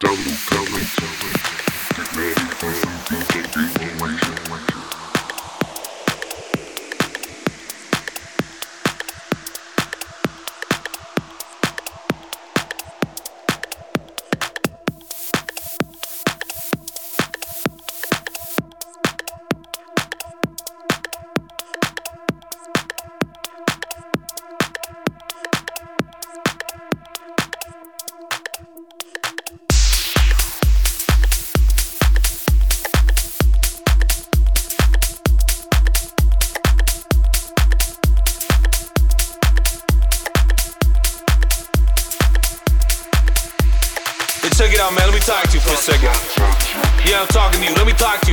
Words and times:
tell 0.00 0.16
me, 0.16 0.34
tell 0.48 0.64
me, 0.64 0.82
tell 0.96 1.28
me. 1.28 1.39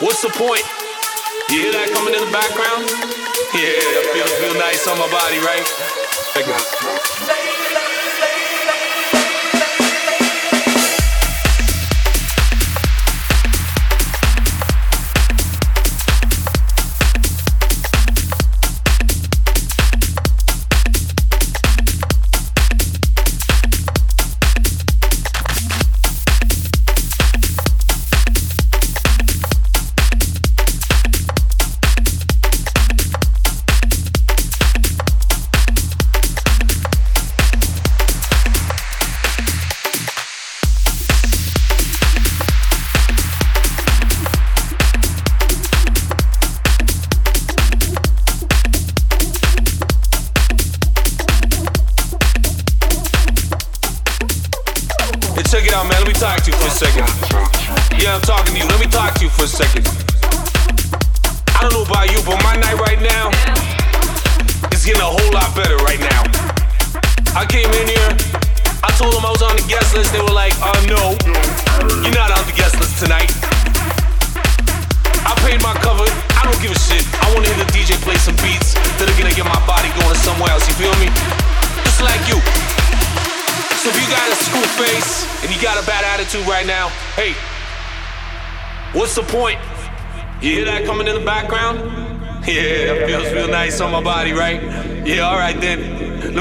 what's 0.00 0.22
the 0.22 0.30
point? 0.30 0.64
You 1.52 1.68
hear 1.68 1.72
that 1.72 1.92
coming 1.92 2.14
in 2.14 2.20
the 2.24 2.32
background? 2.32 2.88
Yeah, 3.52 3.78
that 3.96 4.06
feels 4.12 4.32
feel 4.40 4.54
nice 4.56 4.86
on 4.88 4.98
my 4.98 5.10
body, 5.10 5.38
right? 5.44 5.66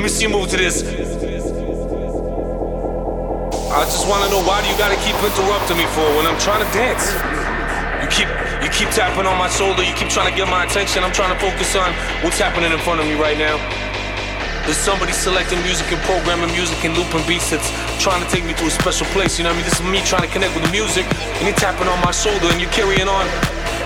See 0.09 0.27
you 0.27 0.29
move 0.29 0.49
to 0.49 0.57
this. 0.57 0.83
I 3.69 3.85
just 3.85 4.09
want 4.09 4.25
to 4.25 4.29
know 4.29 4.43
why 4.43 4.59
do 4.59 4.67
you 4.67 4.77
gotta 4.77 4.97
keep 5.05 5.15
interrupting 5.15 5.77
me 5.77 5.87
for 5.95 6.03
when 6.17 6.27
I'm 6.27 6.39
trying 6.41 6.65
to 6.65 6.69
dance? 6.75 7.13
You 8.03 8.09
keep 8.11 8.27
you 8.59 8.69
keep 8.75 8.89
tapping 8.91 9.25
on 9.25 9.37
my 9.37 9.47
shoulder. 9.47 9.83
You 9.83 9.93
keep 9.95 10.09
trying 10.09 10.29
to 10.29 10.35
get 10.35 10.49
my 10.49 10.65
attention. 10.65 11.03
I'm 11.03 11.13
trying 11.13 11.31
to 11.31 11.39
focus 11.39 11.75
on 11.79 11.93
what's 12.19 12.37
happening 12.37 12.71
in 12.73 12.79
front 12.83 12.99
of 12.99 13.07
me 13.07 13.15
right 13.15 13.37
now. 13.37 13.55
There's 14.67 14.77
somebody 14.77 15.13
selecting 15.13 15.61
music 15.63 15.89
and 15.95 16.01
programming 16.03 16.51
music 16.51 16.83
and 16.83 16.97
looping 16.97 17.25
beats 17.25 17.49
that's 17.49 17.71
trying 18.03 18.21
to 18.21 18.29
take 18.29 18.43
me 18.43 18.53
to 18.59 18.65
a 18.67 18.69
special 18.69 19.07
place. 19.15 19.39
You 19.39 19.47
know 19.47 19.55
what 19.55 19.63
I 19.63 19.63
mean? 19.63 19.69
This 19.71 19.79
is 19.79 19.87
me 19.87 20.03
trying 20.03 20.27
to 20.27 20.31
connect 20.33 20.53
with 20.53 20.65
the 20.67 20.71
music, 20.75 21.07
and 21.39 21.47
you're 21.47 21.55
tapping 21.55 21.87
on 21.87 21.97
my 22.03 22.11
shoulder, 22.11 22.51
and 22.51 22.59
you're 22.59 22.75
carrying 22.75 23.07
on, 23.07 23.25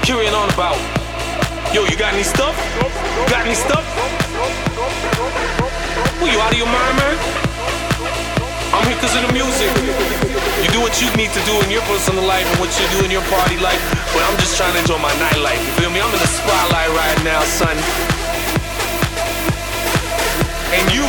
carrying 0.01 0.33
on 0.33 0.49
about. 0.51 0.75
Yo, 1.71 1.85
you 1.85 1.95
got 1.95 2.13
any 2.13 2.25
stuff? 2.25 2.57
You 2.81 3.29
got 3.29 3.45
any 3.45 3.55
stuff? 3.55 3.92
You 6.23 6.39
out 6.39 6.53
of 6.53 6.57
your 6.57 6.71
mind, 6.71 6.95
man? 6.95 7.15
I'm 8.71 8.87
here 8.87 8.95
because 8.95 9.13
of 9.13 9.27
the 9.27 9.33
music. 9.35 9.67
You 10.63 10.69
do 10.71 10.79
what 10.79 10.95
you 11.03 11.11
need 11.19 11.29
to 11.35 11.43
do 11.43 11.59
in 11.61 11.69
your 11.69 11.83
personal 11.83 12.23
life 12.23 12.47
and 12.47 12.59
what 12.63 12.71
you 12.79 12.87
do 12.95 13.03
in 13.03 13.11
your 13.11 13.21
party 13.27 13.59
life, 13.59 13.77
but 14.15 14.23
I'm 14.23 14.39
just 14.39 14.55
trying 14.55 14.71
to 14.73 14.79
enjoy 14.79 14.97
my 14.97 15.11
nightlife. 15.19 15.59
You 15.59 15.73
feel 15.83 15.91
me? 15.91 15.99
I'm 15.99 16.07
in 16.09 16.19
the 16.23 16.31
spotlight 16.31 16.89
right 16.95 17.19
now, 17.27 17.43
son. 17.43 17.75
And 20.71 20.85
you, 20.95 21.03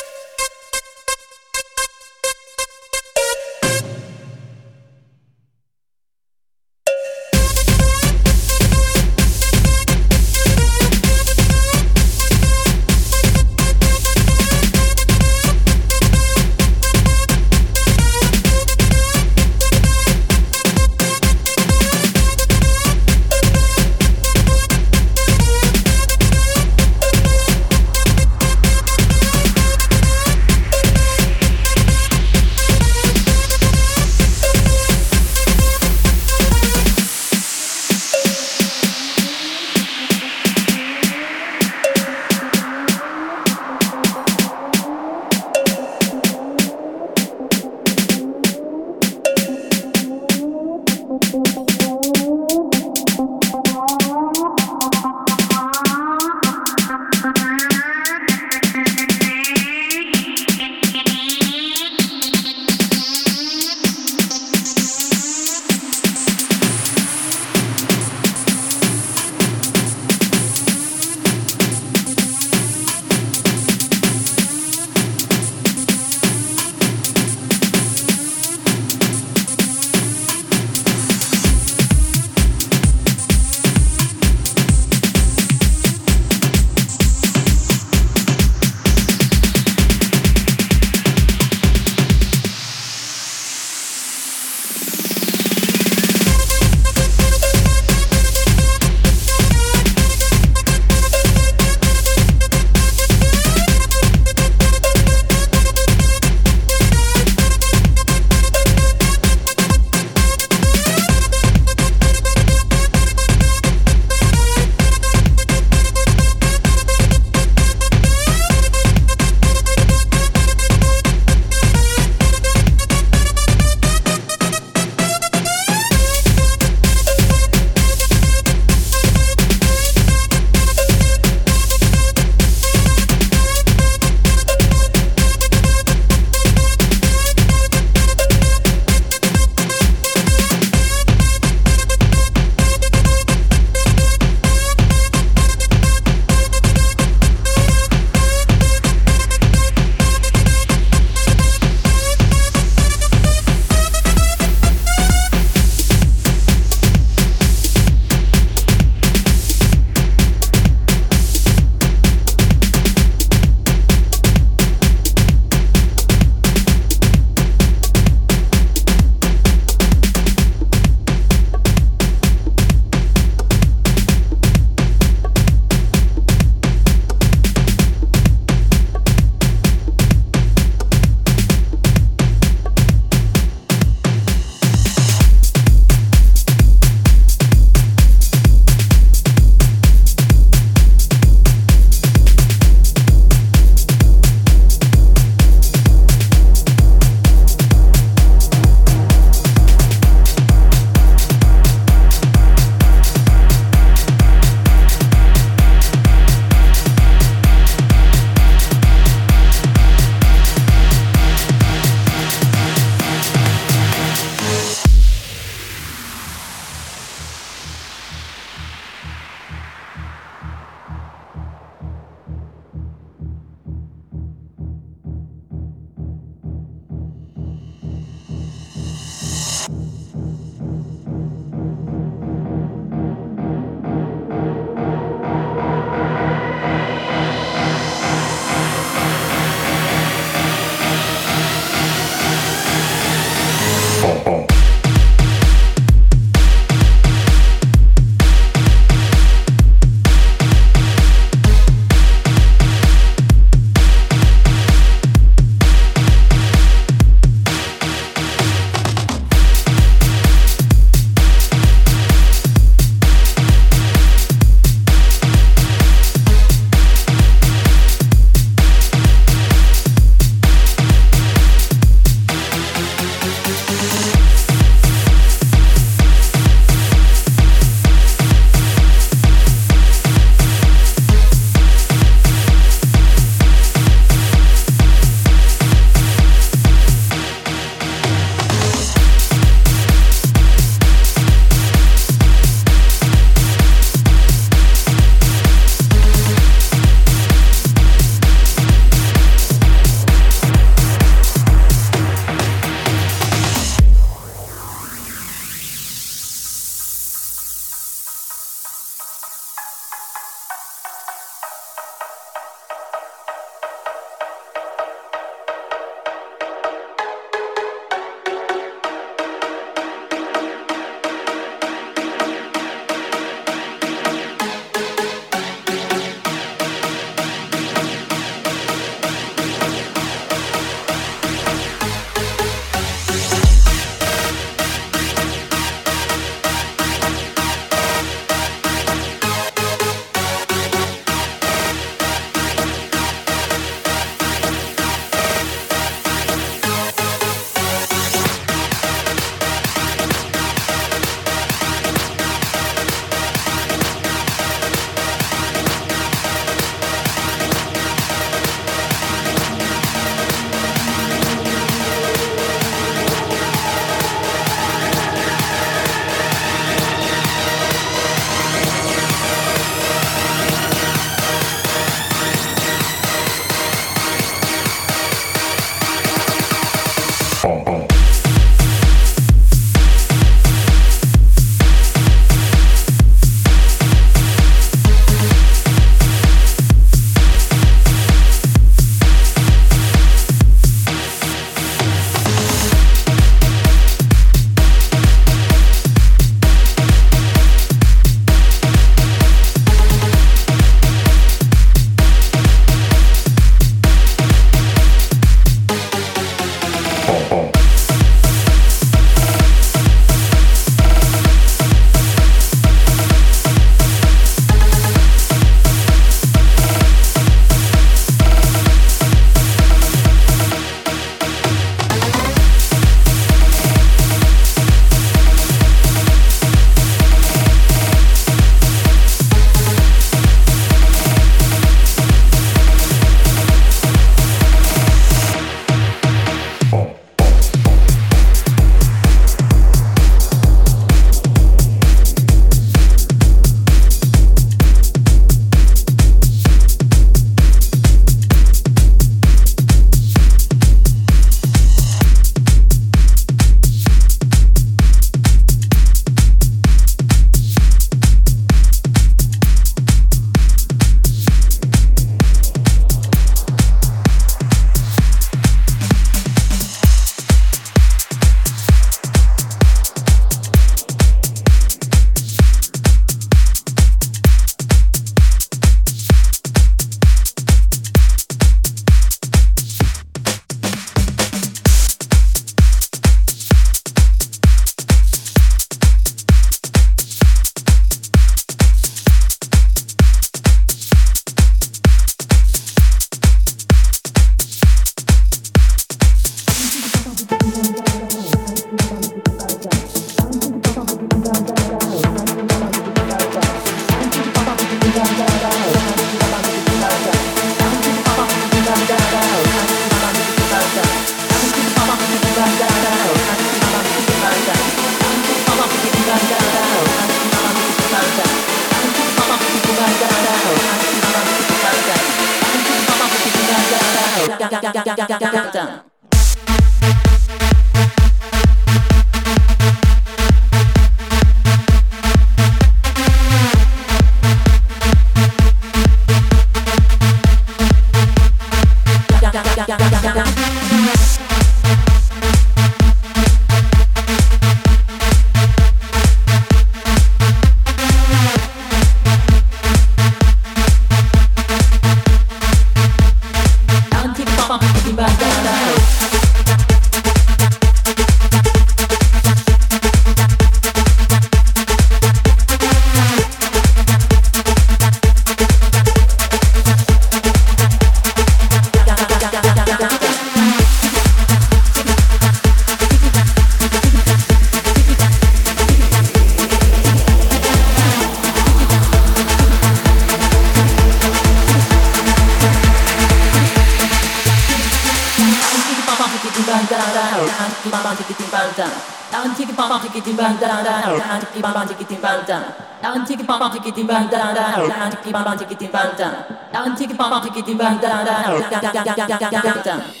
Kitty 597.41 597.57
Bang 597.57 597.81
Down 597.81 598.05
Down 598.05 598.39
Down 598.51 599.31
Down 599.31 599.63
Down 599.63 600.00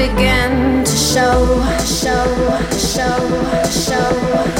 Begin 0.00 0.82
to 0.82 0.90
show, 0.96 1.62
show, 1.84 2.24
show, 2.72 3.20
show. 3.68 4.59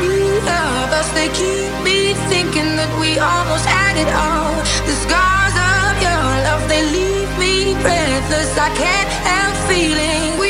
me 0.00 0.38
of 0.38 0.88
us. 0.98 1.08
They 1.12 1.28
keep 1.28 1.72
me 1.84 2.14
thinking 2.32 2.76
that 2.80 2.92
we 3.00 3.18
almost 3.18 3.66
had 3.66 3.96
it 3.96 4.10
all. 4.10 4.54
The 4.88 4.96
scars 5.04 5.56
of 5.56 5.92
your 6.04 6.24
love, 6.46 6.62
they 6.68 6.82
leave 6.96 7.30
me 7.38 7.74
breathless. 7.84 8.50
I 8.58 8.70
can't 8.74 9.12
help 9.28 9.54
feeling 9.70 10.38
we 10.40 10.49